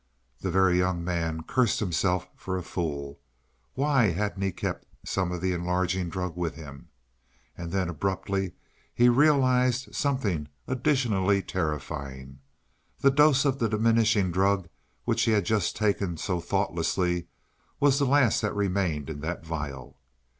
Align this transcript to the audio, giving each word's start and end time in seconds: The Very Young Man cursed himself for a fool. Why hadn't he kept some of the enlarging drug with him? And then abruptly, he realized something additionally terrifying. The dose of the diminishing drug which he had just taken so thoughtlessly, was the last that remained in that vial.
The 0.39 0.49
Very 0.49 0.79
Young 0.79 1.03
Man 1.03 1.43
cursed 1.43 1.79
himself 1.79 2.27
for 2.35 2.57
a 2.57 2.63
fool. 2.63 3.19
Why 3.75 4.07
hadn't 4.09 4.41
he 4.41 4.51
kept 4.51 4.87
some 5.05 5.31
of 5.31 5.41
the 5.41 5.53
enlarging 5.53 6.09
drug 6.09 6.35
with 6.35 6.55
him? 6.55 6.89
And 7.55 7.71
then 7.71 7.87
abruptly, 7.87 8.53
he 8.95 9.09
realized 9.09 9.93
something 9.93 10.47
additionally 10.65 11.43
terrifying. 11.43 12.39
The 13.01 13.11
dose 13.11 13.45
of 13.45 13.59
the 13.59 13.69
diminishing 13.69 14.31
drug 14.31 14.67
which 15.05 15.21
he 15.25 15.33
had 15.33 15.45
just 15.45 15.75
taken 15.75 16.17
so 16.17 16.39
thoughtlessly, 16.41 17.27
was 17.79 17.99
the 17.99 18.05
last 18.07 18.41
that 18.41 18.55
remained 18.55 19.07
in 19.07 19.21
that 19.21 19.45
vial. 19.45 19.99